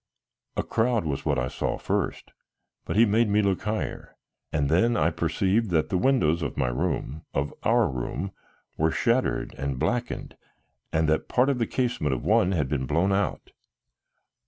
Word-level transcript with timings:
A 0.57 0.63
crowd 0.63 1.05
was 1.05 1.25
what 1.25 1.37
I 1.37 1.47
saw 1.47 1.77
first, 1.77 2.31
but 2.85 2.95
he 2.95 3.05
made 3.05 3.29
me 3.29 3.43
look 3.43 3.61
higher, 3.61 4.15
and 4.51 4.67
then 4.67 4.97
I 4.97 5.11
perceived 5.11 5.69
that 5.69 5.89
the 5.89 5.97
windows 5.99 6.41
of 6.41 6.57
my 6.57 6.69
room, 6.69 7.21
of 7.35 7.53
our 7.61 7.87
room, 7.87 8.31
were 8.77 8.89
shattered 8.89 9.53
and 9.59 9.77
blackened 9.77 10.35
and 10.91 11.07
that 11.07 11.27
part 11.29 11.49
of 11.51 11.59
the 11.59 11.67
casement 11.67 12.15
of 12.15 12.25
one 12.25 12.51
had 12.51 12.67
been 12.67 12.87
blown 12.87 13.11
out. 13.11 13.51